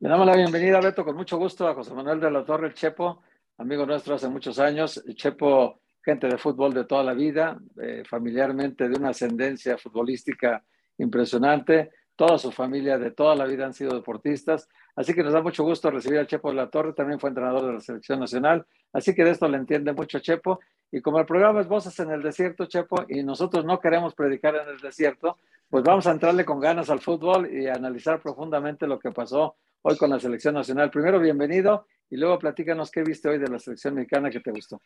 [0.00, 2.74] Le damos la bienvenida, Beto, con mucho gusto a José Manuel de la Torre, el
[2.74, 3.22] Chepo,
[3.56, 5.02] amigo nuestro hace muchos años.
[5.04, 10.64] El Chepo, gente de fútbol de toda la vida, eh, familiarmente de una ascendencia futbolística
[10.98, 11.90] impresionante.
[12.14, 14.68] Toda su familia de toda la vida han sido deportistas.
[14.98, 17.64] Así que nos da mucho gusto recibir al Chepo de la Torre, también fue entrenador
[17.64, 20.58] de la selección nacional, así que de esto le entiende mucho Chepo.
[20.90, 24.56] Y como el programa es Voces en el Desierto, Chepo, y nosotros no queremos predicar
[24.56, 25.36] en el desierto,
[25.70, 29.96] pues vamos a entrarle con ganas al fútbol y analizar profundamente lo que pasó hoy
[29.96, 30.90] con la selección nacional.
[30.90, 34.82] Primero, bienvenido y luego platícanos qué viste hoy de la selección mexicana que te gustó.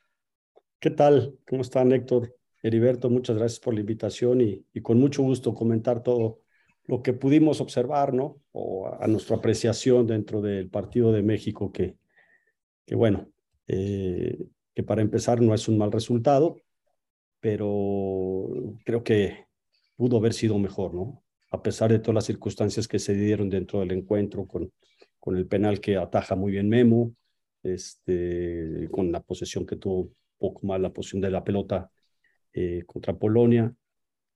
[0.78, 1.38] ¿Qué tal?
[1.48, 2.36] ¿Cómo están, Héctor?
[2.62, 6.41] Heriberto, muchas gracias por la invitación y con mucho gusto comentar todo
[6.92, 8.42] lo que pudimos observar, ¿no?
[8.52, 11.96] O a, nuestra apreciación dentro del partido de México, que,
[12.84, 13.30] que bueno,
[13.66, 14.38] eh,
[14.74, 16.60] que para empezar no es un mal resultado,
[17.40, 19.46] pero creo que
[19.96, 21.24] pudo haber sido mejor, ¿no?
[21.50, 24.70] A pesar de todas las circunstancias que se dieron dentro del encuentro con,
[25.18, 27.14] con el penal que ataja muy bien Memo,
[27.62, 31.90] este, con la posesión que tuvo poco más la posición de la pelota
[32.52, 33.74] eh, contra Polonia,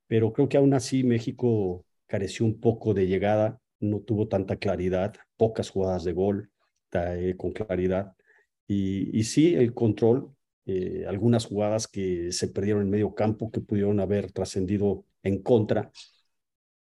[0.07, 5.15] pero creo que aún así México careció un poco de llegada, no tuvo tanta claridad,
[5.37, 6.51] pocas jugadas de gol
[7.37, 8.15] con claridad.
[8.69, 10.35] Y, sí, el control,
[10.65, 15.91] eh, algunas jugadas que se perdieron en medio campo que pudieron haber trascendido en contra,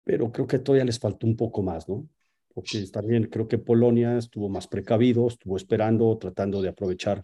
[0.03, 2.07] pero creo que todavía les faltó un poco más, ¿no?
[2.53, 7.23] Porque también creo que Polonia estuvo más precavido, estuvo esperando, tratando de aprovechar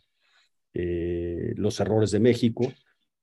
[0.73, 2.71] eh, los errores de México,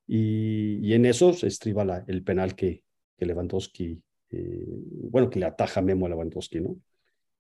[0.07, 2.83] y, y en eso se estriba la, el penal que,
[3.17, 4.65] que Lewandowski eh,
[5.11, 6.77] bueno, que le ataja Memo a Lewandowski, ¿no?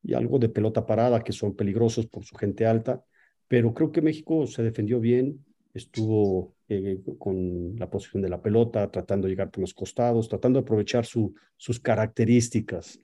[0.02, 3.02] Y algo de pelota parada, que son peligrosos por su gente alta,
[3.48, 5.44] pero creo que México se defendió bien,
[5.74, 10.60] estuvo eh, con la posición de la pelota, tratando de llegar por los costados, tratando
[10.60, 12.98] de aprovechar su, sus características.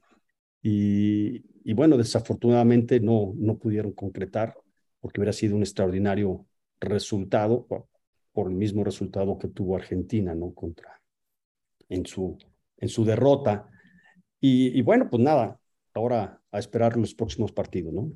[0.62, 4.54] Y, y, bueno, desafortunadamente no, no pudieron concretar,
[5.00, 6.46] porque hubiera sido un extraordinario
[6.80, 7.66] resultado,
[8.32, 10.52] por el mismo resultado que tuvo Argentina, ¿no?
[10.54, 11.00] Contra,
[11.88, 12.38] en su,
[12.76, 13.68] en su derrota.
[14.40, 15.58] Y, y, bueno, pues nada,
[15.94, 18.12] ahora a esperar los próximos partidos, ¿no?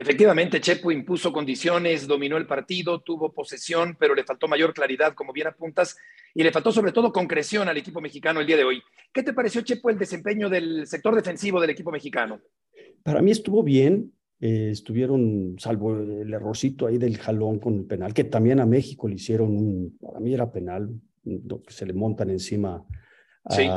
[0.00, 5.30] Efectivamente, Chepo impuso condiciones, dominó el partido, tuvo posesión, pero le faltó mayor claridad, como
[5.30, 5.98] bien apuntas,
[6.34, 8.82] y le faltó sobre todo concreción al equipo mexicano el día de hoy.
[9.12, 12.40] ¿Qué te pareció, Chepo, el desempeño del sector defensivo del equipo mexicano?
[13.02, 18.14] Para mí estuvo bien, eh, estuvieron, salvo el errorcito ahí del jalón con el penal,
[18.14, 20.88] que también a México le hicieron un, para mí era penal,
[21.68, 22.82] se le montan encima
[23.44, 23.68] a, sí.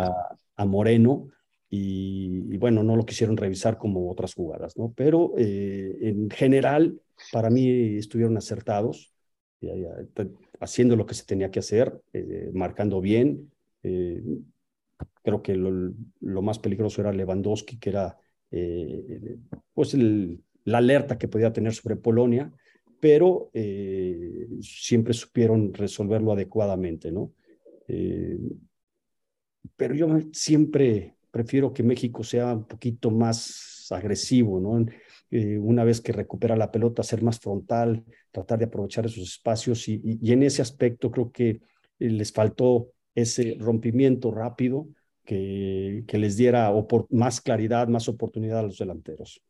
[0.55, 1.29] A Moreno
[1.69, 4.93] y, bueno, no lo quisieron revisar como otras jugadas, ¿no?
[4.95, 9.11] Pero eh, en general, para mí estuvieron acertados,
[9.59, 9.89] ya, ya,
[10.59, 13.51] haciendo lo que se tenía que hacer, eh, marcando bien.
[13.81, 14.21] Eh,
[15.23, 18.17] creo que lo, más peligroso era Lewandowski, que era
[18.51, 19.37] eh,
[19.73, 22.51] pues la alerta que podía tener sobre Polonia,
[22.99, 27.33] pero eh, siempre supieron resolverlo adecuadamente, ¿no?
[29.75, 34.85] Pero yo siempre prefiero que México sea un poquito más agresivo, ¿no?
[35.31, 39.87] Eh, una vez que recupera la pelota, ser más frontal, tratar de aprovechar esos espacios
[39.87, 41.59] y, y, en ese aspecto creo que
[41.97, 44.87] les faltó ese rompimiento rápido
[45.25, 46.71] que, que les diera
[47.09, 49.41] más claridad, más oportunidad a los delanteros.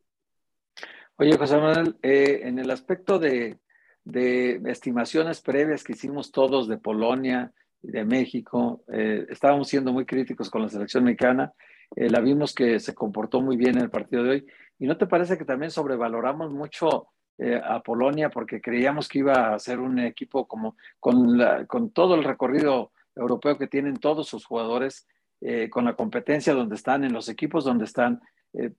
[1.16, 3.58] Oye, José Manuel, eh, en el aspecto de,
[4.04, 7.52] de estimaciones previas que hicimos todos de Polonia,
[7.84, 8.82] de México.
[8.92, 11.52] Eh, estábamos siendo muy críticos con la selección mexicana.
[11.96, 14.46] Eh, la vimos que se comportó muy bien en el partido de hoy.
[14.78, 17.08] ¿Y no te parece que también sobrevaloramos mucho
[17.38, 21.90] eh, a Polonia porque creíamos que iba a ser un equipo como con, la, con
[21.90, 25.06] todo el recorrido europeo que tienen todos sus jugadores,
[25.40, 28.20] eh, con la competencia donde están, en los equipos donde están?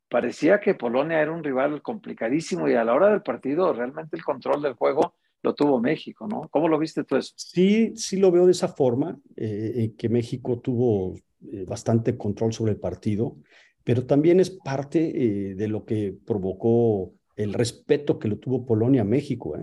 [0.07, 4.23] parecía que Polonia era un rival complicadísimo y a la hora del partido realmente el
[4.23, 6.49] control del juego lo tuvo México, ¿no?
[6.49, 7.33] ¿Cómo lo viste tú eso?
[7.37, 11.15] Sí, sí lo veo de esa forma, eh, que México tuvo
[11.51, 13.37] eh, bastante control sobre el partido,
[13.85, 19.01] pero también es parte eh, de lo que provocó el respeto que lo tuvo Polonia
[19.01, 19.55] a México.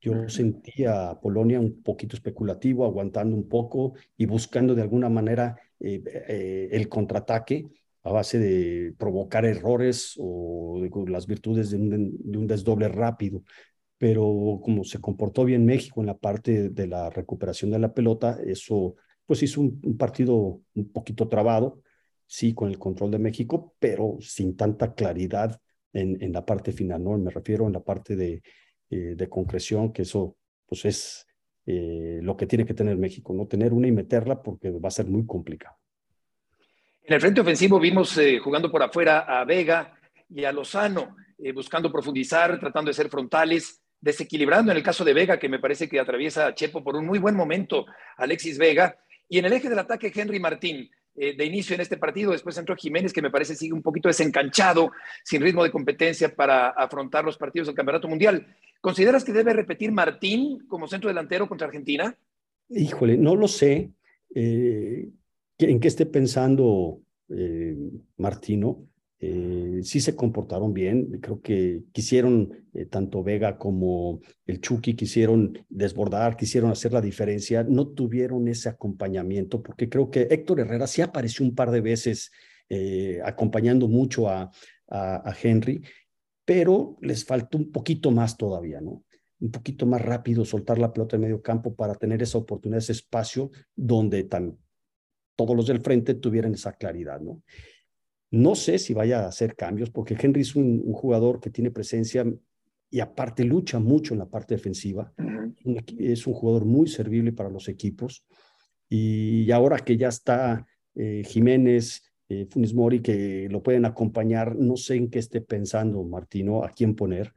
[0.00, 5.56] Yo sentía a Polonia un poquito especulativo, aguantando un poco y buscando de alguna manera
[5.80, 7.66] eh, eh, el contraataque
[8.02, 13.44] a base de provocar errores o de, las virtudes de un, de un desdoble rápido
[14.04, 18.38] pero como se comportó bien México en la parte de la recuperación de la pelota,
[18.44, 21.80] eso pues hizo un, partido un poquito trabado,
[22.26, 25.58] sí, con el control de México, pero sin tanta claridad
[25.94, 27.16] en, en la parte final, ¿no?
[27.16, 28.42] Me refiero en la parte de,
[28.90, 30.36] eh, de concreción, que eso
[30.66, 31.26] pues es
[31.64, 34.90] eh, lo que tiene que tener México, no tener una y meterla porque va a
[34.90, 35.76] ser muy complicado.
[37.04, 39.98] En el frente ofensivo vimos eh, jugando por afuera a Vega
[40.28, 41.16] y a Lozano,
[41.54, 45.88] buscando profundizar, tratando de ser frontales desequilibrando en el caso de Vega, que me parece
[45.88, 47.86] que atraviesa a Chepo por un muy buen momento,
[48.18, 48.98] Alexis Vega,
[49.30, 52.58] y en el eje del ataque Henry Martín, eh, de inicio en este partido, después
[52.58, 54.92] entró Jiménez, que me parece sigue un poquito desencanchado,
[55.24, 58.46] sin ritmo de competencia para afrontar los partidos del Campeonato Mundial.
[58.82, 62.14] ¿Consideras que debe repetir Martín como centro delantero contra Argentina?
[62.68, 63.90] Híjole, no lo sé.
[64.34, 65.08] Eh,
[65.58, 67.74] ¿En qué esté pensando eh,
[68.18, 68.86] Martino?
[69.26, 71.18] Eh, sí se comportaron bien.
[71.22, 77.64] Creo que quisieron, eh, tanto Vega como el Chucky, quisieron desbordar, quisieron hacer la diferencia.
[77.64, 82.32] No tuvieron ese acompañamiento, porque creo que Héctor Herrera sí apareció un par de veces
[82.68, 84.50] eh, acompañando mucho a,
[85.42, 85.82] Henry,
[86.44, 89.02] pero les faltó un poquito más todavía, ¿no?
[89.40, 92.92] Un poquito más rápido soltar la pelota en medio campo para tener esa oportunidad, ese
[92.92, 94.56] espacio donde tan,
[95.34, 97.42] todos los del frente tuvieran esa claridad, ¿no?
[98.30, 102.26] No sé si vaya a hacer cambios, porque Henry es un, jugador que tiene presencia
[102.90, 105.12] y aparte lucha mucho en la parte defensiva.
[105.98, 108.26] Es un jugador muy servible para los equipos.
[108.88, 114.76] Y ahora que ya está eh, Jiménez, eh, Funes Mori, que lo pueden acompañar, no
[114.76, 117.32] sé en qué esté pensando Martino, a quién poner.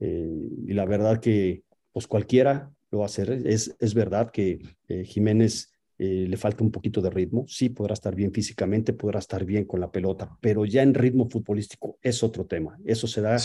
[0.00, 0.28] Eh,
[0.66, 1.62] y la verdad que
[1.92, 3.30] pues cualquiera lo va a hacer.
[3.46, 4.60] Es, es verdad que
[5.04, 7.44] Jiménez eh, le falta un poquito de ritmo.
[7.48, 11.28] Sí, podrá estar bien físicamente, podrá estar bien con la pelota, pero ya en ritmo
[11.28, 12.78] futbolístico es otro tema.
[12.84, 13.36] Eso se da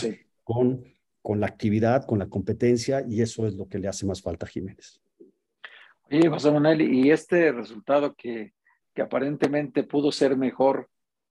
[0.44, 0.84] con,
[1.22, 4.46] con la actividad, con la competencia, y eso es lo que le hace más falta
[4.46, 5.00] a Jiménez.
[6.10, 8.52] Oye, José Manuel, y este resultado que,
[8.94, 10.90] que aparentemente pudo ser mejor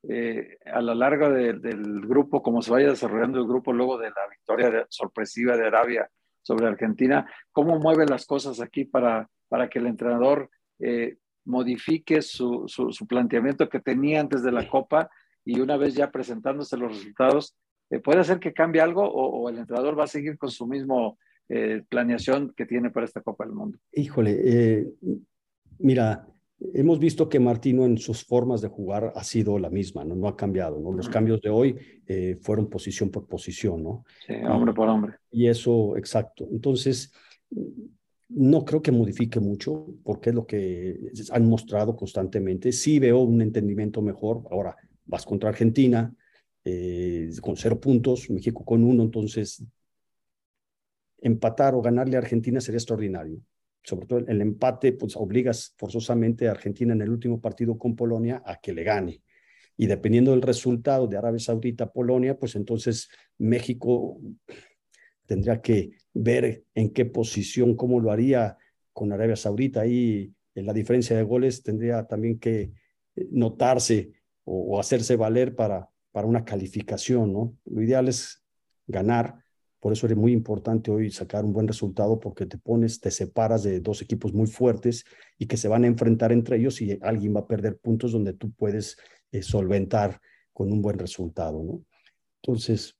[0.09, 4.27] eh, a lo largo del grupo, como se vaya desarrollando el grupo luego de la
[4.29, 6.09] victoria sorpresiva de Arabia
[6.41, 10.49] sobre Argentina, ¿cómo mueve las cosas aquí para, para que el entrenador
[10.81, 15.09] eh, modifique su, su, planteamiento que tenía antes de la Copa
[15.43, 17.55] y una vez ya presentándose los resultados,
[17.89, 21.17] eh, ¿puede ser que cambie algo o, el entrenador va a seguir con su mismo
[21.49, 23.79] eh, planeación que tiene para esta Copa del Mundo?
[23.91, 24.87] Híjole,
[25.79, 26.27] mira,
[26.75, 30.27] hemos visto que Martino en sus formas de jugar ha sido la misma, no, no
[30.27, 30.91] ha cambiado, ¿no?
[30.91, 31.75] Los cambios de hoy
[32.41, 34.05] fueron posición por posición, ¿no?
[34.27, 35.15] Sí, hombre por hombre.
[35.31, 36.47] Y eso, exacto.
[36.51, 37.11] Entonces,
[38.33, 42.71] no creo que modifique mucho, porque es lo que han mostrado constantemente.
[42.71, 44.43] Sí veo un entendimiento mejor.
[44.51, 44.75] Ahora,
[45.05, 46.13] vas contra Argentina
[46.63, 49.63] eh, con cero puntos, México con uno, entonces
[51.21, 53.39] empatar o ganarle a Argentina sería extraordinario.
[53.83, 58.41] Sobre todo el empate, pues obligas forzosamente a Argentina en el último partido con Polonia
[58.45, 59.21] a que le gane.
[59.75, 64.19] Y dependiendo del resultado de Arabia Saudita-Polonia, pues entonces México
[65.31, 68.57] tendría que ver en qué posición, cómo lo haría
[68.91, 69.79] con Arabia Saudita.
[69.79, 72.73] Ahí en la diferencia de goles tendría también que
[73.15, 74.11] eh, notarse
[74.43, 77.55] o, hacerse valer para, para una calificación, ¿no?
[77.63, 78.43] Lo ideal es
[78.87, 79.37] ganar,
[79.79, 83.63] por eso es muy importante hoy sacar un buen resultado porque te pones, te separas
[83.63, 85.05] de dos equipos muy fuertes
[85.37, 88.33] y que se van a enfrentar entre ellos y alguien va a perder puntos donde
[88.33, 88.97] tú puedes
[89.31, 90.19] eh, solventar
[90.51, 91.85] con un buen resultado, ¿no?
[92.43, 92.97] Entonces,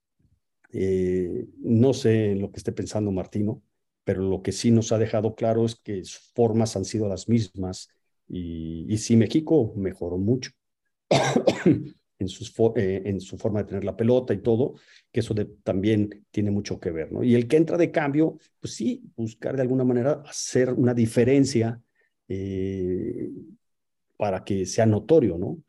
[0.73, 3.61] eh, no sé lo que esté pensando Martino,
[4.03, 7.29] pero lo que sí nos ha dejado claro es que sus formas han sido las
[7.29, 7.89] mismas
[8.27, 10.51] y, y sí México mejoró mucho
[11.65, 11.95] en,
[12.75, 14.75] eh, en su forma de tener la pelota y todo,
[15.11, 17.23] que eso también tiene mucho que ver, ¿no?
[17.23, 21.81] Y el que entra de cambio, pues sí, buscar de alguna manera hacer una diferencia
[22.27, 23.29] eh,
[24.17, 25.63] para que sea notorio, ¿no?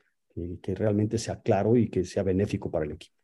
[0.63, 3.22] que realmente sea claro y que sea benéfico para el equipo.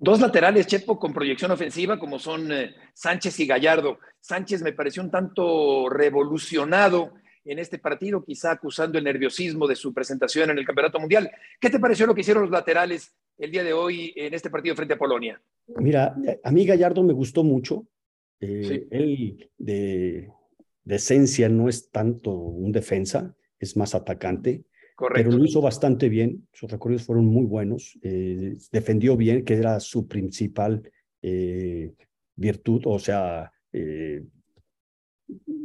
[0.00, 3.98] Dos laterales, Chepo, con proyección ofensiva, como son eh, Sánchez y Gallardo.
[4.20, 7.14] Sánchez me pareció un tanto revolucionado
[7.44, 11.30] en este partido, quizá acusando el nerviosismo de su presentación en el Campeonato Mundial.
[11.60, 14.76] ¿Qué te pareció lo que hicieron los laterales el día de hoy en este partido
[14.76, 15.40] frente a Polonia?
[15.78, 16.14] Mira,
[16.44, 17.86] a mí Gallardo me gustó mucho.
[18.40, 20.30] Eh, él de,
[20.84, 24.64] de esencia no es tanto un defensa, es más atacante.
[25.14, 29.78] Pero lo hizo bastante bien, sus recorridos fueron muy buenos, eh, defendió bien, que era
[29.78, 30.82] su principal
[31.22, 31.92] eh,
[32.34, 34.24] virtud, o sea, eh,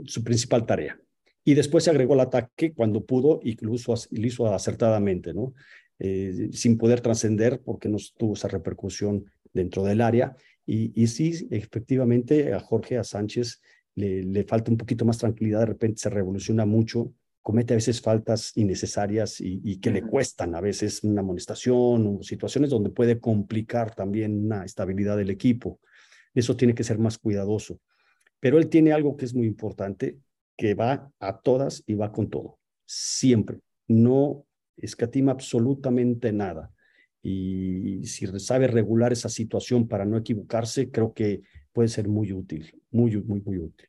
[0.06, 1.00] su principal tarea.
[1.44, 5.54] Y después se agregó el ataque cuando pudo y lo hizo, lo hizo acertadamente, ¿no?
[6.00, 10.36] Eh, sin poder trascender porque no tuvo esa repercusión dentro del área.
[10.66, 13.62] Y, y sí, efectivamente, a Jorge, a Sánchez,
[13.96, 18.02] le, le, falta un poquito más tranquilidad, de repente se revoluciona mucho, comete a veces
[18.02, 19.96] faltas innecesarias y, y que uh -huh.
[19.96, 25.30] le cuestan a veces una amonestación o situaciones donde puede complicar también una estabilidad del
[25.30, 25.80] equipo.
[26.34, 27.80] Eso tiene que ser más cuidadoso.
[28.40, 30.18] Pero él tiene algo que es muy importante,
[30.58, 32.60] que va a todas y va con todo.
[32.86, 33.60] Siempre.
[33.88, 34.46] No
[34.78, 36.72] escatima absolutamente nada.
[37.22, 42.82] Y si sabe regular esa situación para no equivocarse, creo que puede ser muy útil,
[42.92, 43.88] muy, muy, muy útil.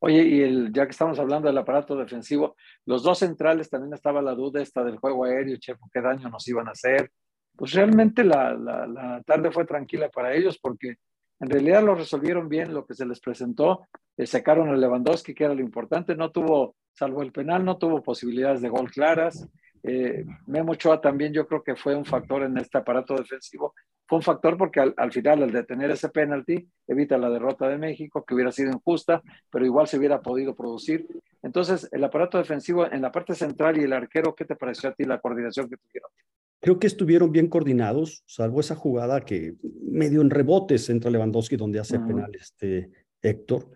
[0.00, 4.22] Oye, y el, ya que estamos hablando del aparato defensivo, los dos centrales también estaba
[4.22, 7.10] la duda esta del juego aéreo, Chepo, qué daño nos iban a hacer.
[7.56, 10.96] Pues realmente la, la, tarde fue tranquila para ellos porque
[11.40, 15.44] en realidad lo resolvieron bien lo que se les presentó, eh, sacaron a Lewandowski, que
[15.44, 19.48] era lo importante, no tuvo, salvo el penal, no tuvo posibilidades de gol claras.
[19.82, 23.74] Eh, Memo Ochoa también yo creo que fue un factor en este aparato defensivo.
[24.08, 27.76] Fue un factor porque al, al, final, al detener ese penalti, evita la derrota de
[27.76, 31.06] México, que hubiera sido injusta, pero igual se hubiera podido producir.
[31.42, 34.94] Entonces, el aparato defensivo en la parte central y el arquero, ¿qué te pareció a
[34.94, 36.10] ti la coordinación que tuvieron?
[36.60, 41.78] Creo que estuvieron bien coordinados, salvo esa jugada que medio en rebotes entra Lewandowski, donde
[41.78, 42.06] hace uh -huh.
[42.06, 42.90] penal este
[43.22, 43.70] Héctor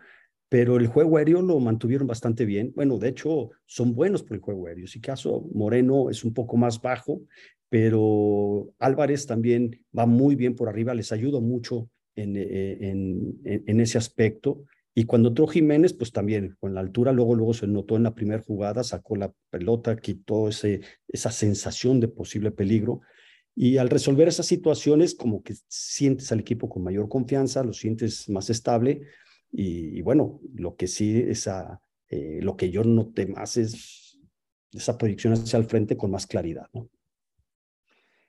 [0.52, 2.74] pero el juego aéreo lo mantuvieron bastante bien.
[2.76, 4.86] Bueno, de hecho, son buenos por el juego aéreo.
[4.86, 7.22] Si caso, Moreno es un poco más bajo,
[7.72, 13.80] pero Álvarez también va muy bien por arriba, les ayuda mucho en, eh, en, en,
[13.80, 14.66] ese aspecto.
[14.94, 18.14] Y cuando entró Jiménez, pues también con la altura, luego, luego se notó en la
[18.14, 23.00] primera jugada, sacó la pelota, quitó ese, esa sensación de posible peligro.
[23.56, 28.28] Y al resolver esas situaciones, como que sientes al equipo con mayor confianza, lo sientes
[28.28, 29.00] más estable
[29.50, 34.20] y, y bueno, lo que sí, esa, eh, lo que yo noté más es
[34.74, 36.66] esa proyección hacia el frente con más claridad.
[36.74, 36.90] ¿no?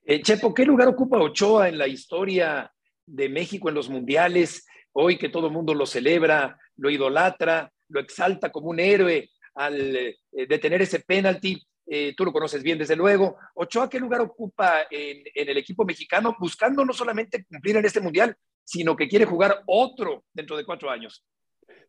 [0.05, 2.69] Eh, Chepo, ¿qué lugar ocupa Ochoa en la historia
[3.05, 4.65] de México en los mundiales?
[4.91, 9.95] Hoy que todo el mundo lo celebra, lo idolatra, lo exalta como un héroe al
[9.95, 11.61] eh, detener ese penalti.
[11.85, 13.37] Eh, tú lo conoces bien, desde luego.
[13.55, 16.35] Ochoa, ¿qué lugar ocupa en, el equipo mexicano?
[16.37, 20.89] Buscando no solamente cumplir en este mundial, sino que quiere jugar otro dentro de cuatro
[20.89, 21.25] años.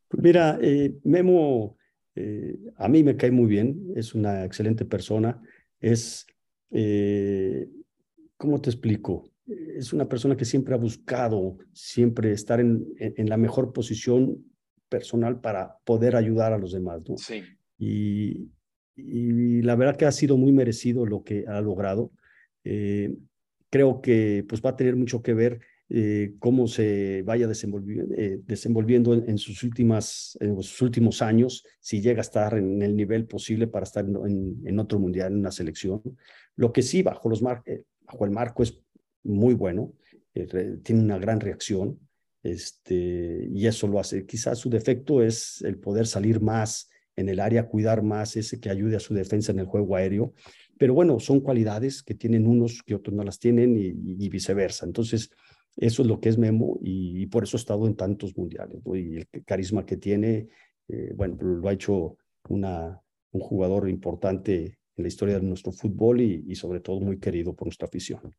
[0.06, 0.58] Pues mira,
[1.02, 1.76] Memo,
[2.76, 5.40] a mí me cae muy bien, es una excelente persona,
[5.80, 6.26] es,
[8.44, 9.24] ¿cómo te explico?
[9.46, 14.44] Es una persona que siempre ha buscado, siempre estar en, en, en, la mejor posición
[14.90, 17.16] personal para poder ayudar a los demás, ¿no?
[17.16, 17.42] Sí.
[17.78, 18.50] Y,
[18.96, 22.12] y la verdad que ha sido muy merecido lo que ha logrado.
[22.64, 23.14] Eh,
[23.70, 28.40] creo que pues va a tener mucho que ver eh, cómo se vaya desenvolviendo, eh,
[28.44, 32.94] desenvolviendo en, en, sus últimas, en sus últimos años, si llega a estar en el
[32.94, 36.02] nivel posible para estar en, en otro mundial, en una selección.
[36.56, 38.80] Lo que sí, bajo, los mar eh, bajo el marco es
[39.22, 39.92] muy bueno,
[40.34, 41.98] eh, tiene una gran reacción,
[42.42, 44.26] este, y eso lo hace.
[44.26, 48.70] Quizás su defecto es el poder salir más en el área, cuidar más, ese que
[48.70, 50.34] ayude a su defensa en el juego aéreo.
[50.78, 54.84] Pero bueno, son cualidades que tienen unos que otros no las tienen y, viceversa.
[54.84, 55.30] Entonces,
[55.76, 58.78] eso es lo que es Memo y, por eso ha estado en tantos mundiales.
[58.86, 60.48] Y el carisma que tiene,
[60.88, 62.18] eh, bueno, lo ha hecho
[62.48, 67.18] una, un jugador importante en la historia de nuestro fútbol y, y, sobre todo muy
[67.18, 68.34] querido por nuestra afición.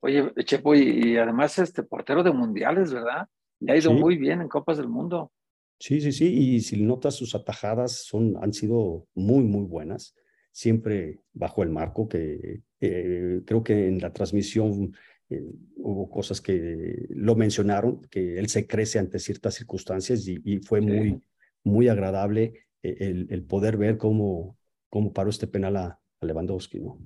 [0.00, 3.26] Oye, Chepo, y, y además este portero de mundiales, ¿verdad?
[3.60, 3.96] Le ha ido sí.
[3.96, 5.32] muy bien en Copas del Mundo.
[5.78, 10.14] Sí, sí, sí, y si notas sus atajadas son, han sido muy, muy buenas,
[10.52, 14.94] siempre bajo el marco que eh, creo que en la transmisión
[15.28, 15.42] eh,
[15.76, 20.80] hubo cosas que lo mencionaron, que él se crece ante ciertas circunstancias y, y fue
[20.80, 21.20] muy,
[21.64, 24.56] muy agradable eh, el, el, poder ver cómo,
[24.94, 25.86] cómo paró este penal a,
[26.20, 26.78] a, Lewandowski.
[26.78, 27.00] ¿no?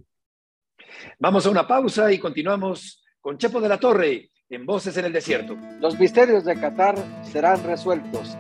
[1.19, 5.13] Vamos a una pausa y continuamos con Chepo de la Torre en Voces en el
[5.15, 5.57] Desierto.
[5.81, 8.37] Los misterios de Qatar serán resueltos.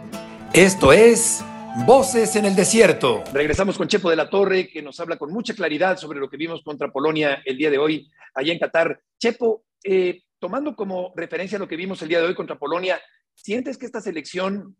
[0.53, 1.43] Esto es
[1.87, 3.25] Voces en el Desierto.
[3.33, 6.37] Regresamos con Chepo de la Torre, que nos habla con mucha claridad sobre lo que
[6.37, 9.01] vimos contra Polonia el día de hoy allá en Qatar.
[9.19, 13.01] Chepo, eh, tomando como referencia lo que vimos el día de hoy contra Polonia,
[13.33, 14.77] ¿sientes que esta selección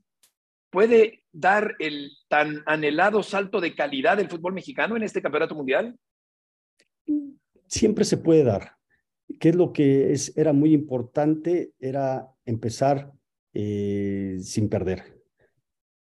[0.71, 5.97] puede dar el tan anhelado salto de calidad del fútbol mexicano en este campeonato mundial?
[7.67, 8.73] Siempre se puede dar.
[9.41, 11.73] ¿Qué es lo que es, era muy importante?
[11.79, 13.13] Era empezar
[13.53, 15.19] eh, sin perder.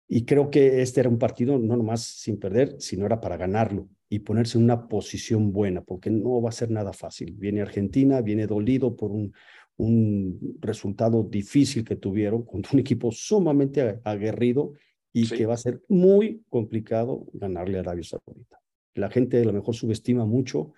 [0.08, 3.90] Y creo que este era un partido no nomás sin perder, sino era para ganarlo
[4.10, 7.34] y ponerse en una posición buena, porque no va a ser nada fácil.
[7.34, 9.34] Viene Argentina, viene dolido por un,
[9.78, 14.74] un resultado difícil que tuvieron contra un equipo sumamente aguerrido
[15.14, 18.60] y que va a ser muy complicado ganarle a Arabia Saudita.
[18.96, 20.74] La gente a lo mejor subestima mucho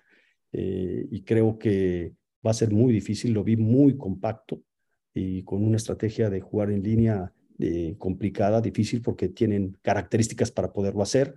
[0.52, 2.12] eh, y creo que
[2.44, 4.62] va a ser muy difícil, lo vi muy compacto
[5.14, 10.72] y con una estrategia de jugar en línea eh, complicada, difícil porque tienen características para
[10.72, 11.34] poderlo hacer,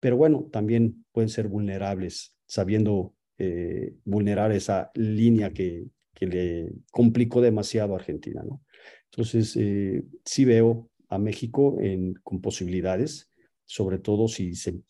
[0.00, 5.86] pero bueno, también pueden ser vulnerables sabiendo eh, vulnerar esa línea que,
[6.20, 8.60] que le complicó demasiado a Argentina, ¿no?
[9.06, 11.76] Entonces, eh, sí veo a México
[12.22, 13.32] con posibilidades,
[13.64, 14.80] sobre todo si se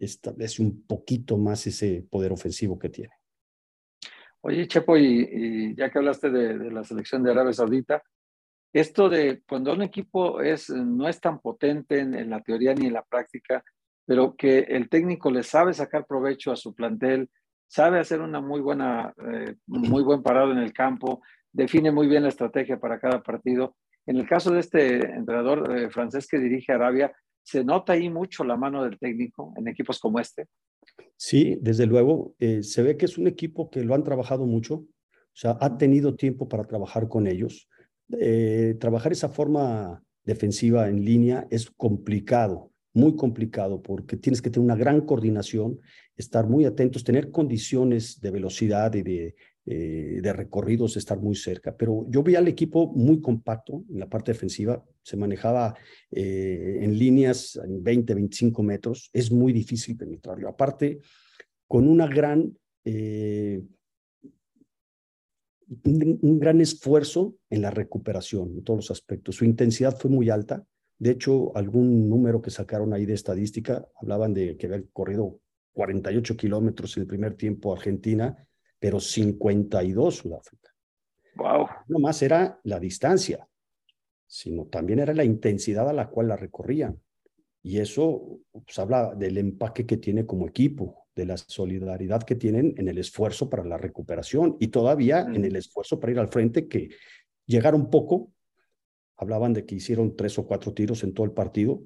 [0.00, 3.12] establece un poquito más ese poder ofensivo que tiene.
[4.40, 8.02] Oye, Chepo, y, ya que hablaste de, la selección de Arabia Saudita,
[8.72, 12.94] esto de cuando un equipo es, no es tan potente en, la teoría ni en
[12.94, 13.62] la práctica,
[14.04, 17.30] pero que el técnico le sabe sacar provecho a su plantel,
[17.72, 22.22] sabe hacer una muy buena, eh, muy buen parado en el campo, define muy bien
[22.22, 23.76] la estrategia para cada partido.
[24.04, 27.10] En el caso de este entrenador eh, francés que dirige Arabia,
[27.42, 30.48] ¿se nota ahí mucho la mano del técnico en equipos como este?
[31.16, 34.74] Sí, desde luego, eh, se ve que es un equipo que lo han trabajado mucho,
[34.74, 37.70] o sea, ha tenido tiempo para trabajar con ellos.
[38.20, 44.66] Eh, trabajar esa forma defensiva en línea es complicado, muy complicado, porque tienes que tener
[44.66, 45.80] una gran coordinación,
[46.22, 49.34] estar muy atentos, tener condiciones de velocidad y de,
[49.66, 51.76] eh, recorridos, estar muy cerca.
[51.76, 55.76] Pero yo vi al equipo muy compacto en la parte defensiva, se manejaba
[56.10, 60.48] eh, en líneas en 20, 25 metros, es muy difícil penetrarlo.
[60.48, 61.00] Aparte,
[61.66, 63.62] con una gran, eh,
[65.84, 69.36] un, gran esfuerzo en la recuperación, en todos los aspectos.
[69.36, 70.64] Su intensidad fue muy alta.
[70.98, 75.40] De hecho, algún número que sacaron ahí de estadística hablaban de que habían corrido
[75.72, 78.36] 48 kilómetros en el primer tiempo Argentina
[78.82, 80.74] pero 52 Sudáfrica.
[81.36, 81.68] Wow.
[81.86, 83.48] No más era la distancia,
[84.26, 87.00] sino también era la intensidad a la cual la recorrían.
[87.62, 92.74] Y eso pues, habla del empaque que tiene como equipo, de la solidaridad que tienen
[92.76, 96.66] en el esfuerzo para la recuperación y todavía en el esfuerzo para ir al frente,
[96.66, 96.88] que
[97.46, 98.32] llegaron poco.
[99.16, 101.84] Hablaban de que hicieron tres o cuatro tiros en todo el partido,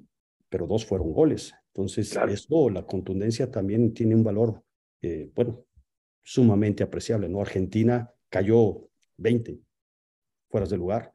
[0.49, 1.53] pero dos fueron goles.
[1.73, 4.63] Entonces, eso, la contundencia también tiene un valor,
[5.01, 5.65] eh, bueno,
[6.23, 7.41] sumamente apreciable, ¿no?
[7.41, 9.59] Argentina cayó 20
[10.49, 11.13] fueras de lugar,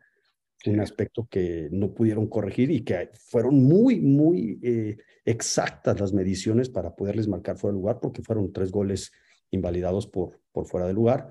[0.67, 6.69] un aspecto que no pudieron corregir y que fueron muy, muy eh, exactas las mediciones
[6.69, 9.13] para poderles marcar fuera de lugar, porque fueron tres goles
[9.51, 11.31] invalidados por, por fuera de lugar,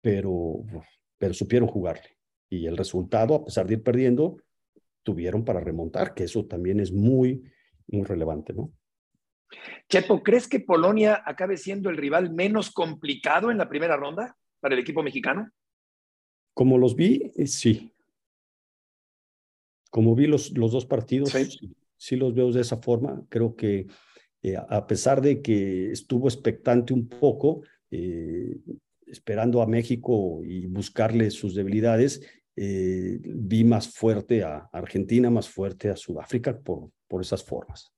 [0.00, 0.64] pero,
[1.18, 2.16] pero supieron jugarle.
[2.48, 4.38] Y el resultado, a pesar de ir perdiendo,
[5.06, 7.44] tuvieron para remontar, que eso también es muy,
[7.86, 8.72] muy relevante, ¿no?
[9.88, 14.74] Chepo, ¿crees que Polonia acabe siendo el rival menos complicado en la primera ronda para
[14.74, 15.48] el equipo mexicano?
[16.54, 17.92] Como los vi, eh, sí.
[19.90, 21.32] Como vi los, los dos partidos,
[21.96, 22.16] sí.
[22.16, 23.22] los veo de esa forma.
[23.28, 23.86] Creo que
[24.42, 28.58] eh, a pesar de que estuvo expectante un poco, eh,
[29.06, 32.20] esperando a México y buscarle sus debilidades,
[32.56, 37.92] vi más fuerte a Argentina, más fuerte a Sudáfrica por, por esas formas.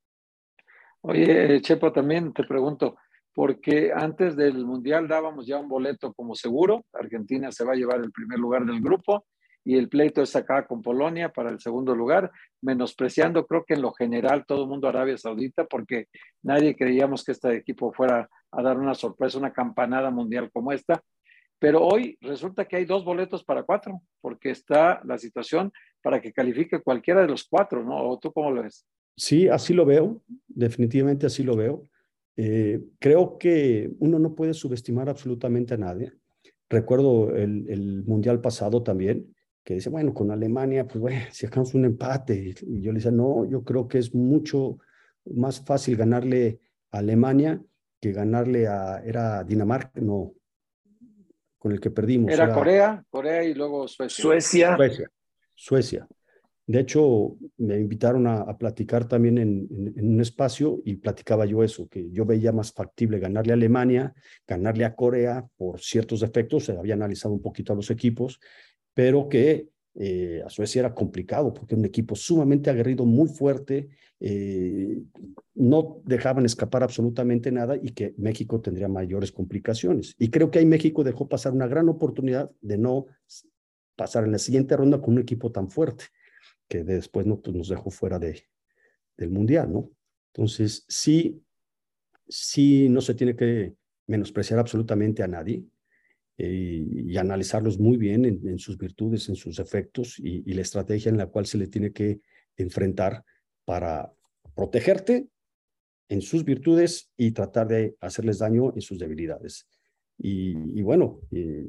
[1.00, 2.96] Oye, Chepo, también te pregunto,
[3.32, 8.00] porque antes del Mundial dábamos ya un boleto como seguro, Argentina se va a llevar
[8.00, 9.24] el primer lugar del grupo
[9.64, 13.82] y el pleito es acá con Polonia para el segundo lugar, menospreciando creo que en
[13.82, 16.06] lo general todo el mundo Arabia Saudita, porque
[16.42, 21.02] nadie creíamos que este equipo fuera a dar una sorpresa, una campanada mundial como esta.
[21.58, 26.32] Pero hoy resulta que hay dos boletos para cuatro, porque está la situación para que
[26.32, 28.08] califique cualquiera de los cuatro, ¿no?
[28.08, 28.86] ¿O tú cómo lo ves?
[29.16, 31.82] Sí, así lo veo, definitivamente así lo veo.
[32.36, 36.12] Eh, creo que uno no puede subestimar absolutamente a nadie.
[36.70, 41.84] Recuerdo el, Mundial pasado también, que dice, bueno, con Alemania, pues bueno, si sacamos un
[41.84, 42.54] empate.
[42.62, 44.78] Y yo le decía, no, yo creo que es mucho
[45.24, 46.60] más fácil ganarle
[46.92, 47.60] a Alemania
[48.00, 50.34] que ganarle a, era Dinamarca, no,
[51.58, 52.32] con el que perdimos.
[52.32, 54.22] Era, Corea, Corea y luego Suecia.
[54.76, 55.10] Suecia.
[55.54, 56.08] Suecia.
[56.68, 62.10] De hecho, me invitaron a, platicar también en, un espacio y platicaba yo eso, que
[62.10, 64.14] yo veía más factible ganarle a Alemania,
[64.46, 68.38] ganarle a Corea por ciertos defectos, se había analizado un poquito a los equipos,
[68.92, 69.68] pero que
[70.00, 73.88] eh, a Suecia era complicado porque un equipo sumamente aguerrido, muy fuerte,
[74.20, 75.02] eh,
[75.56, 80.14] no dejaban escapar absolutamente nada y que México tendría mayores complicaciones.
[80.16, 83.06] Y creo que ahí México dejó pasar una gran oportunidad de no
[83.96, 86.04] pasar en la siguiente ronda con un equipo tan fuerte
[86.68, 88.44] que después no, pues nos dejó fuera de,
[89.16, 89.90] del Mundial, ¿no?
[90.32, 91.42] Entonces, sí,
[92.28, 93.74] sí no se tiene que
[94.06, 95.64] menospreciar absolutamente a nadie.
[96.38, 101.10] Eh, y analizarlos muy bien en, sus virtudes, en sus efectos y, y, la estrategia
[101.10, 102.20] en la cual se le tiene que
[102.56, 103.24] enfrentar
[103.64, 104.12] para
[104.54, 105.28] protegerte
[106.08, 109.66] en sus virtudes y tratar de hacerles daño en sus debilidades.
[110.18, 111.68] Y, bueno, eh,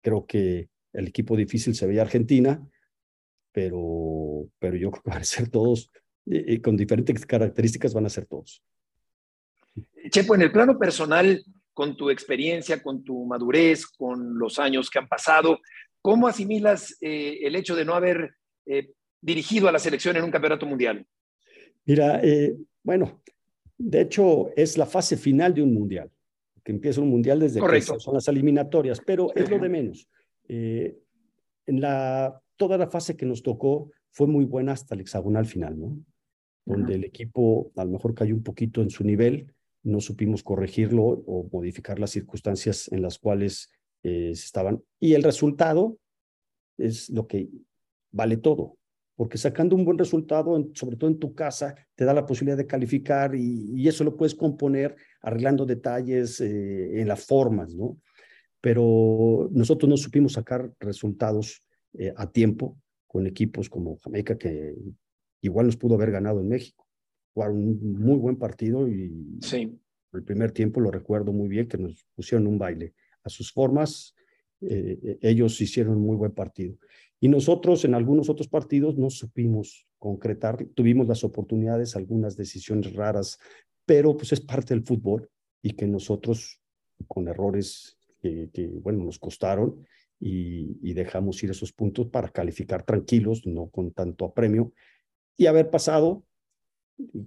[0.00, 2.66] creo que el equipo difícil se veía Argentina,
[3.52, 5.90] pero, pero yo creo que van a ser todos,
[6.26, 8.62] eh, con diferentes características van a ser todos.
[10.10, 14.98] Chepo, en el plano personal, con tu experiencia, con tu madurez, con los años que
[14.98, 15.60] han pasado,
[16.00, 18.34] ¿cómo asimilas eh, el hecho de no haber
[19.20, 21.06] dirigido a la selección en un campeonato mundial?
[21.84, 22.22] Mira,
[22.82, 23.22] bueno,
[23.76, 26.10] de hecho es la fase final de un mundial
[26.64, 27.94] que empieza un mundial desde Correcto.
[27.94, 30.08] que son las eliminatorias, pero es lo de menos.
[30.48, 30.96] Eh,
[31.66, 35.78] en la, toda la fase que nos tocó fue muy buena hasta el hexagonal final,
[35.78, 35.98] ¿no?
[36.64, 39.52] Donde el equipo a lo mejor cayó un poquito en su nivel,
[39.82, 43.70] no supimos corregirlo o modificar las circunstancias en las cuales
[44.02, 44.82] eh, estaban.
[45.00, 45.98] Y el resultado
[46.78, 47.48] es lo que
[48.10, 48.76] vale todo
[49.22, 52.66] porque sacando un buen resultado, sobre todo en tu casa, te da la posibilidad de
[52.66, 57.98] calificar y, eso lo puedes componer arreglando detalles eh, en las formas, ¿no?
[58.60, 61.62] Pero nosotros no supimos sacar resultados
[61.98, 64.74] eh, a tiempo con equipos como Jamaica, que
[65.42, 66.86] igual nos pudo haber ganado en México.
[67.34, 69.78] Jugaron un muy buen partido y sí.
[70.12, 72.94] el primer tiempo lo recuerdo muy bien, que nos pusieron un baile.
[73.24, 74.14] A sus formas,
[74.60, 76.76] eh, ellos hicieron un muy buen partido.
[77.20, 83.38] Y nosotros en algunos otros partidos no supimos concretar, tuvimos las oportunidades, algunas decisiones raras,
[83.86, 85.30] pero pues es parte del fútbol
[85.62, 86.60] y que nosotros
[87.06, 89.86] con errores que, bueno, nos costaron
[90.18, 94.72] y, dejamos ir esos puntos para calificar tranquilos, no con tanto apremio,
[95.36, 96.24] y haber pasado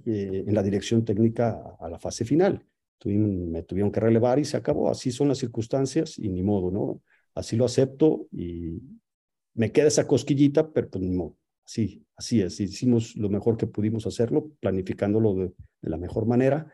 [0.05, 2.65] eh, en la dirección técnica a, la fase final.
[3.03, 4.89] me tuvieron que relevar y se acabó.
[4.89, 7.01] Así son las circunstancias y ni modo, ¿no?
[7.33, 8.81] Así lo acepto y,
[9.55, 12.59] me queda esa cosquillita, pero pues no, así, así es.
[12.59, 16.71] Hicimos lo mejor que pudimos hacerlo, planificándolo de, la mejor manera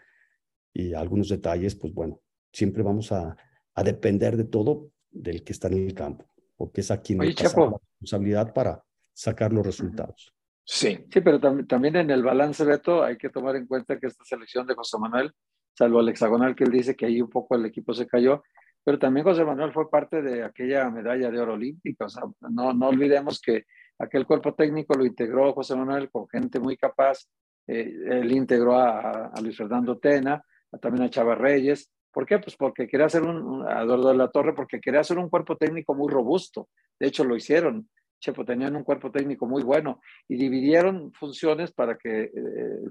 [0.74, 3.36] y algunos detalles, pues bueno, siempre vamos a,
[3.76, 7.34] a, depender de todo del que está en el campo, porque es a quien Oye,
[7.34, 8.84] la responsabilidad para
[9.14, 10.34] sacar los resultados.
[10.64, 11.06] Sí.
[11.12, 14.66] Sí, pero también en el balance, Beto, hay que tomar en cuenta que esta selección
[14.68, 15.32] de José Manuel,
[15.74, 18.44] salvo el hexagonal que él dice que ahí un poco el equipo se cayó,
[18.84, 22.06] pero también José Manuel fue parte de aquella medalla de oro olímpica.
[22.06, 23.66] O sea, no, no olvidemos que
[24.00, 27.28] aquel cuerpo técnico lo integró José Manuel con gente muy capaz.
[27.68, 30.44] Eh, él integró a, Luis Fernando Tena,
[30.82, 31.92] también a Chava Reyes.
[32.12, 32.40] ¿Por qué?
[32.40, 35.56] Pues porque quería hacer un, a Eduardo de la Torre, porque quería hacer un cuerpo
[35.56, 36.70] técnico muy robusto.
[37.00, 37.88] De hecho, lo hicieron.
[38.22, 42.32] Chepo, tenían un cuerpo técnico muy bueno y dividieron funciones para que eh,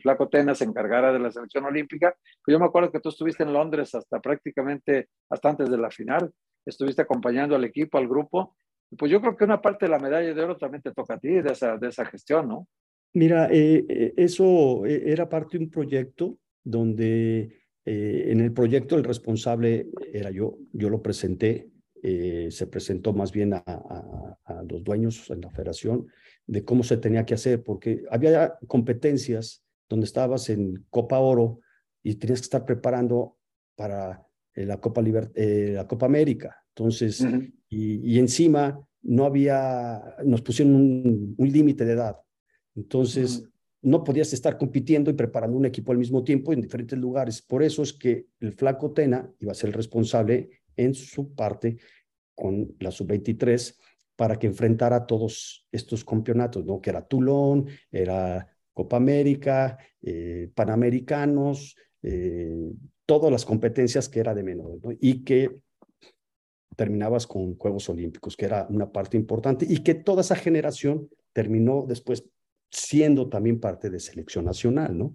[0.02, 2.14] Flaco Tena se encargara de la selección olímpica.
[2.44, 5.90] Pues yo me acuerdo que tú estuviste en Londres hasta prácticamente, hasta antes de la
[5.90, 6.30] final,
[6.66, 8.56] estuviste acompañando al equipo, al grupo.
[8.98, 11.18] Pues yo creo que una parte de la medalla de oro también te toca a
[11.18, 12.66] ti, de esa, de esa gestión, ¿no?
[13.14, 19.86] Mira, eh, eh, eso era parte de un proyecto donde en el proyecto el responsable
[20.12, 21.70] era yo, yo lo presenté
[22.02, 24.36] eh, se presentó más bien a,
[24.68, 26.06] los dueños en la federación
[26.46, 31.60] de cómo se tenía que hacer, porque había competencias donde estabas en Copa Oro
[32.02, 33.36] y tenías que estar preparando
[33.74, 35.02] para eh, la, Copa
[35.34, 36.56] eh, la Copa América.
[36.68, 37.26] Entonces,
[37.68, 42.16] y, encima no había, nos pusieron un, límite de edad.
[42.74, 43.44] Entonces,
[43.82, 47.42] no podías estar compitiendo y preparando un equipo al mismo tiempo en diferentes lugares.
[47.42, 51.78] Por eso es que el Flaco Tena iba a ser el responsable en su parte
[52.34, 53.76] con la sub-23
[54.16, 56.80] para que enfrentara todos estos campeonatos, ¿no?
[56.80, 62.72] Que era Tulón, era Copa América, eh, Panamericanos, eh,
[63.06, 64.90] todas las competencias que era de menores, ¿no?
[65.00, 65.60] Y que
[66.76, 71.84] terminabas con Juegos Olímpicos, que era una parte importante, y que toda esa generación terminó
[71.86, 72.24] después
[72.70, 75.14] siendo también parte de selección nacional, ¿no?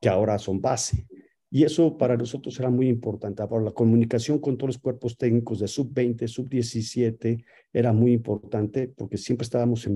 [0.00, 1.06] Que ahora son base.
[1.52, 3.42] Y eso para nosotros era muy importante.
[3.42, 9.18] Ahora, la comunicación con todos los cuerpos técnicos de sub-20, sub-17 era muy importante porque
[9.18, 9.88] siempre estábamos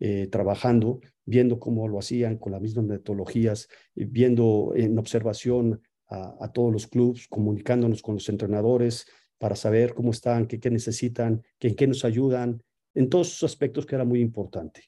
[0.00, 6.72] eh, trabajando, viendo cómo lo hacían con las mismas metodologías, viendo en observación a, todos
[6.72, 11.74] los clubes, comunicándonos con los entrenadores para saber cómo están, qué, qué necesitan, qué, en
[11.74, 12.62] qué nos ayudan,
[12.94, 14.84] en todos esos aspectos que era muy importante.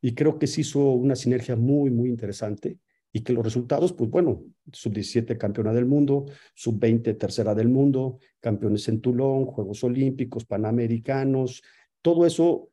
[0.00, 2.78] Y creo que se hizo una sinergia muy, muy interesante
[3.12, 8.88] y que los resultados, pues bueno, sub-17 campeona del mundo, sub-20 tercera del mundo, campeones
[8.88, 11.62] en Toulon, Juegos Olímpicos, Panamericanos,
[12.02, 12.70] todo eso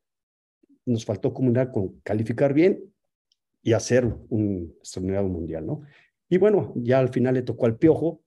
[0.85, 2.83] nos faltó comunicar con calificar bien
[3.61, 5.81] y hacer un extraordinario mundial, ¿no?
[6.29, 8.21] Y bueno, ya al final le tocó al Piojo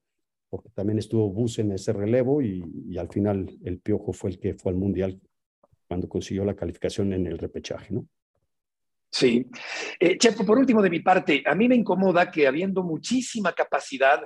[0.50, 4.54] porque también estuvo Bus en ese relevo y, al final el Piojo fue el que
[4.54, 5.20] fue al Mundial
[5.86, 8.06] cuando consiguió la calificación en el repechaje, ¿no?
[9.10, 9.46] Sí.
[9.98, 14.22] Eh, Chepo, por último de mi parte, a mí me incomoda que habiendo muchísima capacidad,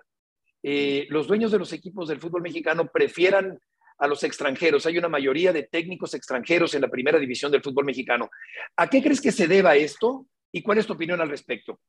[0.63, 3.59] eh, los dueños de los equipos del fútbol mexicano prefieran
[3.99, 4.85] a los extranjeros.
[4.87, 8.29] Hay una mayoría de técnicos extranjeros en la primera división del fútbol mexicano.
[8.77, 11.81] ¿A qué crees que se deba esto y cuál es tu opinión al respecto?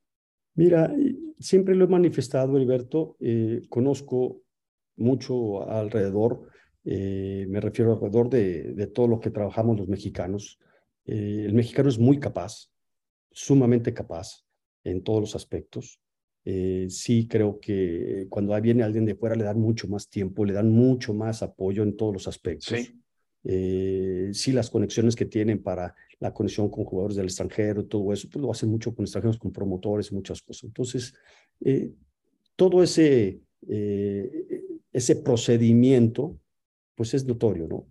[0.54, 0.90] Mira,
[1.38, 3.16] siempre lo he manifestado, Alberto.
[3.20, 4.42] Eh, conozco
[4.96, 6.48] mucho alrededor,
[6.84, 10.58] eh, me refiero alrededor de, de, todo lo que trabajamos los mexicanos.
[11.04, 12.70] El mexicano es muy capaz,
[13.36, 14.44] sumamente capaz
[14.82, 16.00] en todos los aspectos.
[16.42, 20.54] Eh, sí creo que cuando viene alguien de fuera le dan mucho más tiempo, le
[20.54, 22.78] dan mucho más apoyo en todos los aspectos.
[22.78, 23.02] Sí.
[23.44, 28.26] Eh, sí, las conexiones que tienen para la conexión con jugadores del extranjero, todo eso,
[28.32, 30.64] pues lo hacen mucho con extranjeros, con promotores, muchas cosas.
[30.64, 31.14] Entonces,
[31.60, 31.92] eh,
[32.56, 36.40] todo ese, eh, ese procedimiento,
[36.94, 37.86] pues es notorio, ¿no?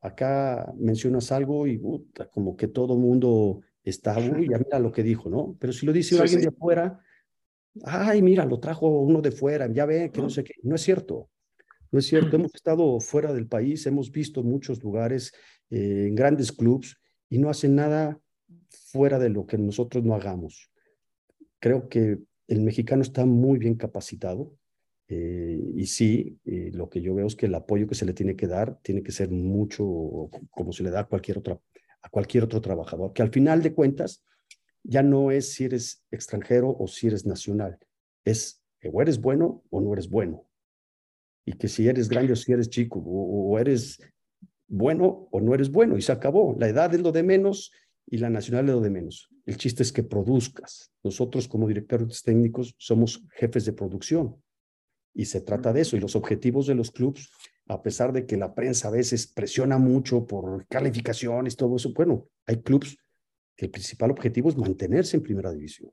[0.00, 5.02] Acá mencionas algo y puta, como que todo mundo está, uy, ya mira lo que
[5.02, 5.56] dijo, ¿no?
[5.58, 6.46] Pero si lo dice sí, alguien sí.
[6.46, 7.00] de afuera,
[7.84, 10.82] ay, mira, lo trajo uno de fuera, ya ve que no sé qué, no es
[10.82, 11.30] cierto.
[11.92, 15.32] No es cierto, hemos estado fuera del país, hemos visto muchos lugares,
[15.70, 16.98] eh, en grandes clubs,
[17.30, 18.18] y no hacen nada
[18.68, 20.70] fuera de lo que nosotros no hagamos.
[21.60, 22.18] Creo que
[22.48, 24.52] el mexicano está muy bien capacitado
[25.08, 28.12] eh, y sí, eh, lo que yo veo es que el apoyo que se le
[28.12, 29.84] tiene que dar tiene que ser mucho
[30.50, 31.60] como se le da a cualquier, otra,
[32.06, 34.22] a cualquier otro trabajador, que al final de cuentas
[34.84, 37.78] ya no es si eres extranjero o si eres nacional,
[38.24, 40.46] es o eres bueno o no eres bueno
[41.44, 44.00] y que si eres grande o si eres chico, o, o, eres
[44.68, 46.56] bueno o no eres bueno, y se acabó.
[46.58, 47.72] La edad es lo de menos
[48.06, 49.28] y la nacional es lo de menos.
[49.44, 50.92] El chiste es que produzcas.
[51.04, 54.42] Nosotros como directores técnicos somos jefes de producción
[55.14, 55.96] y se trata de eso.
[55.96, 57.30] Y los objetivos de los clubes,
[57.68, 62.28] a pesar de que la prensa a veces presiona mucho por calificaciones, todo eso, bueno,
[62.46, 62.96] hay clubes
[63.56, 65.90] que el principal objetivo es mantenerse en primera división.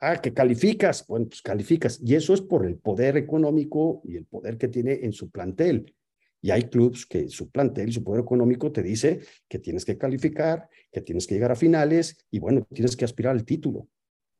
[0.00, 2.00] Ah, que calificas, bueno, pues calificas.
[2.02, 5.94] Y eso es por el poder económico y el poder que tiene en su plantel.
[6.42, 10.68] Y hay clubes que su plantel, su poder económico te dice que tienes que calificar,
[10.92, 13.88] que tienes que llegar a finales y bueno, tienes que aspirar al título.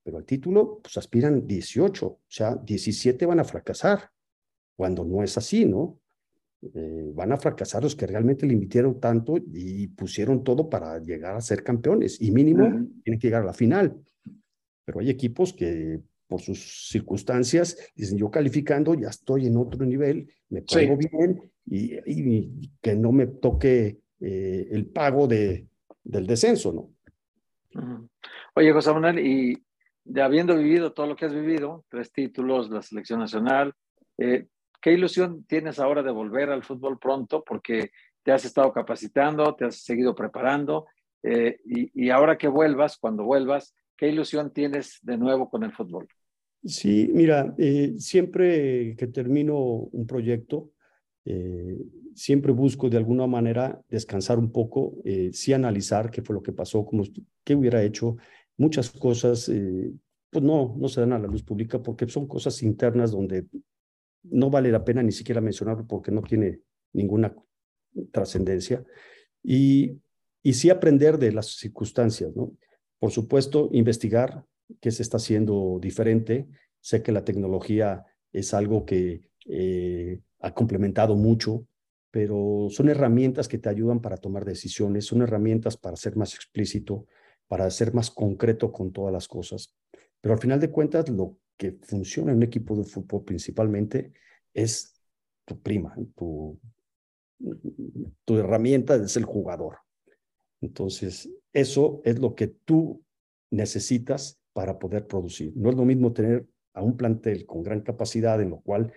[0.02, 4.11] Pero al título, pues aspiran 18, o sea, 17 van a fracasar,
[4.76, 5.98] cuando no es así, ¿no?
[6.62, 11.37] Eh, van a fracasar los que realmente le invirtieron tanto y pusieron todo para llegar
[11.37, 13.03] a ser campeones y mínimo uh -huh.
[13.05, 13.95] tienen que llegar a la final
[14.87, 20.33] pero hay equipos que por sus circunstancias dicen yo calificando ya estoy en otro nivel,
[20.49, 21.09] me pongo sí.
[21.12, 25.66] bien y, y, que no me toque eh, el pago de,
[26.05, 28.09] del descenso, ¿no?
[28.55, 29.62] Oye, José Manuel, y
[30.05, 33.75] de habiendo vivido todo lo que has vivido, tres títulos, la selección nacional,
[34.16, 34.47] eh,
[34.81, 37.43] ¿qué ilusión tienes ahora de volver al fútbol pronto?
[37.45, 37.91] Porque
[38.23, 40.87] te has estado capacitando, te has seguido preparando,
[41.23, 45.73] eh, y, y ahora que vuelvas, cuando vuelvas, ¿Qué ilusión tienes de nuevo con el
[45.73, 46.07] fútbol?
[46.65, 50.73] Sí, mira, eh, siempre que termino un proyecto,
[51.25, 51.79] eh,
[52.15, 56.53] siempre busco de alguna manera descansar un poco, eh, sí analizar qué fue lo que
[56.53, 57.05] pasó, cómo,
[57.43, 58.17] qué hubiera hecho.
[58.59, 59.93] Muchas cosas, eh,
[60.31, 63.47] pues no, no se dan a la luz pública porque son cosas internas donde
[64.31, 66.61] no vale la pena ni siquiera mencionarlo porque no tiene
[66.93, 67.35] ninguna
[68.12, 68.85] trascendencia.
[69.43, 70.01] Y,
[70.43, 72.53] y sí aprender de las circunstancias, ¿no?
[72.99, 74.45] Por supuesto, investigar
[74.81, 76.47] qué se está haciendo diferente.
[76.81, 81.67] Sé que la tecnología es algo que eh, ha complementado mucho,
[82.11, 87.07] pero son herramientas que te ayudan para tomar decisiones, son herramientas para ser más explícito,
[87.49, 89.75] para ser más concreto con todas las cosas.
[90.21, 94.12] Pero al final de cuentas, lo que funciona en un equipo de fútbol principalmente
[94.53, 94.95] es
[95.45, 96.59] tu prima, tu,
[98.25, 99.79] tu herramienta es el jugador.
[100.61, 103.05] Entonces, eso es lo que tú
[103.51, 105.53] necesitas para poder producir.
[105.55, 108.92] No es lo mismo tener a un plantel con gran capacidad en lo cual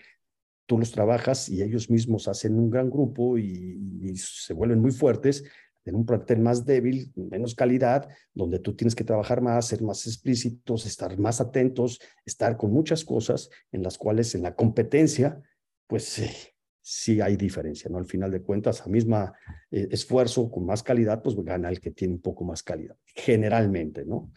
[0.65, 4.91] tú los trabajas y ellos mismos hacen un gran grupo y, y, se vuelven muy
[4.91, 5.43] fuertes,
[5.85, 10.05] en un plantel más débil, menos calidad, donde tú tienes que trabajar más, ser más
[10.05, 15.41] explícitos, estar más atentos, estar con muchas cosas en las cuales en la competencia,
[15.87, 16.31] pues eh,
[16.81, 17.97] sí hay diferencia, ¿no?
[17.97, 19.33] Al final de cuentas, a misma
[19.71, 24.05] eh, esfuerzo con más calidad, pues gana el que tiene un poco más calidad, generalmente,
[24.05, 24.31] ¿no?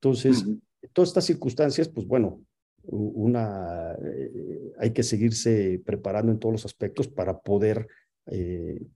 [0.00, 0.60] Entonces, uh -huh.
[0.92, 2.42] todas estas circunstancias, pues bueno,
[2.84, 7.86] una, eh, hay que seguirse preparando en todos los aspectos para poder
[8.26, 8.86] eh, eh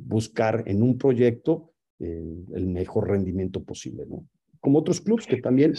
[0.00, 4.24] buscar en un proyecto el mejor rendimiento posible, ¿no?
[4.60, 5.74] Como otros clubes que también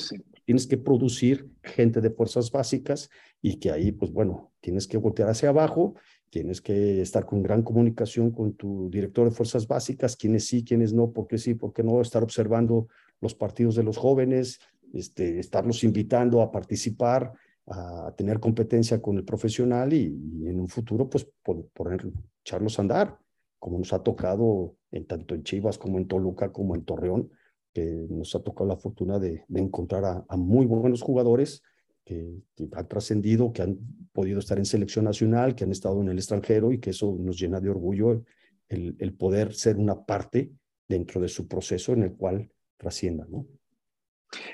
[0.46, 3.10] tienes que producir gente de fuerzas básicas
[3.42, 5.96] y que ahí, pues bueno, tienes que voltear hacia abajo,
[6.30, 10.94] tienes que estar con gran comunicación con tu director de fuerzas básicas, quiénes sí, quiénes
[10.94, 12.88] no, por qué sí, por qué no, estar observando
[13.22, 14.60] los partidos de los jóvenes,
[14.94, 17.34] este, estarlos invitando a participar,
[17.68, 20.08] a tener competencia con el profesional y,
[20.46, 22.08] en un futuro, pues, poner,
[22.42, 23.20] echarlos a andar,
[23.60, 27.30] como nos ha tocado en tanto en Chivas como en Toluca como en Torreón,
[27.74, 31.62] que nos ha tocado la fortuna de, encontrar a, muy buenos jugadores
[32.04, 32.42] que,
[32.74, 33.78] han trascendido, que han
[34.12, 37.40] podido estar en selección nacional, que han estado en el extranjero y que eso nos
[37.40, 38.24] llena de orgullo
[38.68, 40.52] el, el poder ser una parte
[40.88, 43.46] dentro de su proceso en el cual trascienda, ¿no?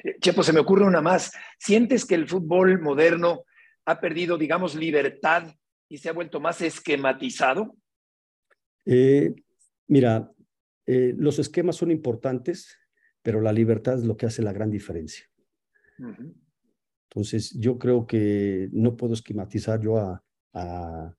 [0.04, 1.32] Eh, Chepo, se me ocurre una más.
[1.58, 3.44] ¿Sientes que el fútbol moderno
[3.86, 5.54] ha perdido, digamos, libertad
[5.90, 7.76] y se ha vuelto más esquematizado?
[8.86, 9.34] Eh,
[9.88, 10.32] mira,
[10.86, 12.78] eh, los esquemas son importantes,
[13.22, 15.26] pero la libertad es lo que hace la gran diferencia.
[17.10, 21.16] Entonces, yo creo que no puedo esquematizar yo a, a,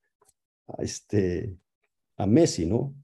[0.79, 1.57] este,
[2.17, 2.95] a Messi, ¿no?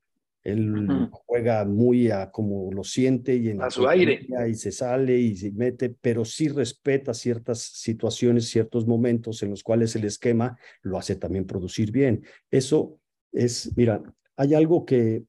[0.44, 5.16] Él juega muy a como lo siente y en a su aire y se sale
[5.16, 10.58] y se mete, pero sí respeta ciertas situaciones, ciertos momentos en los cuales el esquema
[10.82, 12.24] lo hace también producir bien.
[12.50, 12.98] Eso
[13.30, 14.02] es, mira,
[14.36, 15.24] hay algo que,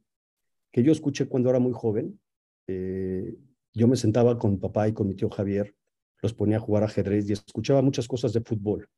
[0.72, 2.20] que yo escuché cuando era muy joven.
[2.68, 3.36] Eh,
[3.74, 5.76] yo me sentaba con papá y con mi tío Javier,
[6.22, 8.89] los ponía a jugar ajedrez y escuchaba muchas cosas de fútbol.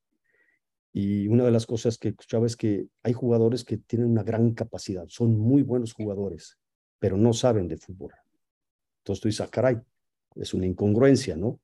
[0.93, 4.53] Y una de las cosas que escuchaba es que hay jugadores que tienen una gran
[4.53, 6.57] capacidad, son muy buenos jugadores,
[6.99, 8.13] pero no saben de fútbol.
[8.99, 9.77] Entonces tú dices, ah, caray,
[10.35, 11.59] es una incongruencia, ¿no?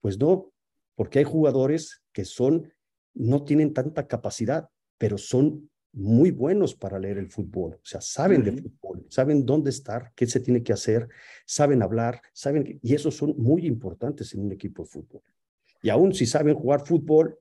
[0.00, 0.52] Pues no,
[0.94, 2.72] porque hay jugadores que son,
[3.14, 8.44] no tienen tanta capacidad, pero son muy buenos para leer el fútbol, o sea, saben
[8.44, 11.08] de fútbol, saben dónde estar, qué se tiene que hacer,
[11.44, 15.22] saben hablar, saben, y esos son muy importantes en un equipo de fútbol.
[15.82, 17.38] Y aún si saben jugar fútbol,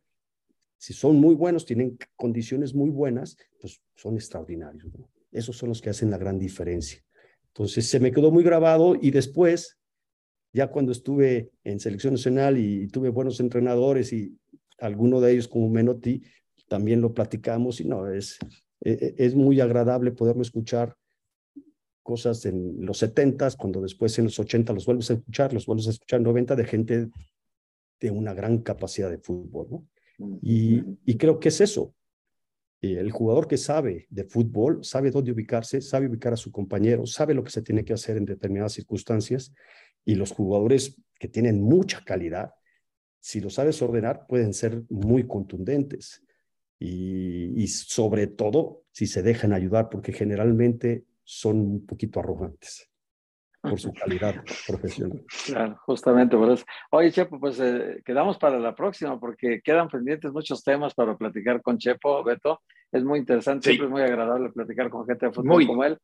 [0.78, 4.86] si son muy buenos, tienen condiciones muy buenas, pues son extraordinarios.
[5.32, 7.04] Esos son los que hacen la gran diferencia.
[7.48, 9.78] Entonces se me quedó muy grabado y después,
[10.54, 14.38] ya cuando estuve en selección nacional y, tuve buenos entrenadores y
[14.80, 16.24] alguno de ellos como Menotti,
[16.70, 18.38] también lo platicamos y no, es,
[18.82, 20.96] e, e, es muy agradable poderme escuchar
[22.04, 25.88] cosas en los 70, cuando después en los 80 los vuelves a escuchar, los vuelves
[25.88, 27.10] a escuchar en 90 de gente
[28.00, 29.88] de una gran capacidad de fútbol, ¿no?
[30.42, 31.94] Y, creo que es eso.
[32.82, 37.34] El jugador que sabe de fútbol, sabe dónde ubicarse, sabe ubicar a su compañero, sabe
[37.34, 39.54] lo que se tiene que hacer en determinadas circunstancias.
[40.06, 42.54] Y los jugadores que tienen mucha calidad,
[43.20, 46.24] si lo sabes ordenar, pueden ser muy contundentes.
[46.80, 52.90] Y, y sobre todo si se dejan ayudar, porque generalmente son un poquito arrogantes
[53.62, 54.36] por su calidad
[54.68, 55.24] profesional.
[55.46, 56.66] Claro, justamente por eso.
[56.92, 61.62] Oye, Chepo, pues eh, quedamos para la próxima porque quedan pendientes muchos temas para platicar
[61.62, 62.62] con Chepo, Beto.
[62.92, 65.98] Es muy interesante, siempre es muy agradable platicar con gente de fútbol como él.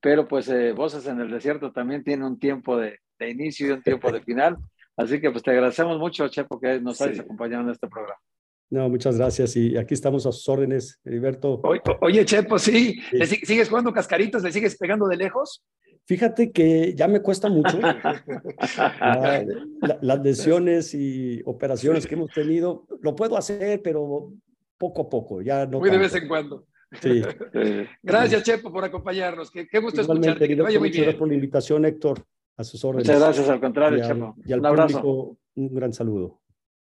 [0.00, 3.70] Pero pues eh, Voces en el Desierto también tiene un tiempo de, de, inicio y
[3.70, 4.56] un tiempo de final.
[4.96, 8.20] Así que pues te agradecemos mucho, Chepo, que nos hayas acompañado en este programa.
[8.68, 9.56] No, muchas gracias.
[9.56, 11.62] Y aquí estamos a sus órdenes, Heriberto.
[12.00, 13.00] Oye, Chepo, ¿sí?
[13.44, 14.42] ¿Sigues jugando cascaritas?
[14.42, 15.64] ¿Le sigues pegando de lejos?
[16.06, 17.78] Fíjate que ya me cuesta mucho.
[20.00, 24.32] las lesiones y operaciones que hemos tenido, lo puedo hacer, pero
[24.78, 25.80] poco a poco, ya no.
[25.80, 26.64] Muy de vez en cuando.
[27.00, 27.22] Sí.
[28.02, 29.50] gracias, Chepo, por acompañarnos.
[29.50, 30.46] Qué, gusto escucharte.
[30.46, 31.02] Que vaya muy bien.
[31.02, 32.24] Gracias por la invitación, Héctor.
[32.56, 33.06] A sus órdenes.
[33.06, 34.36] Muchas gracias, al contrario, Chepo.
[34.46, 35.02] Y al un abrazo.
[35.02, 36.40] Público, un gran saludo.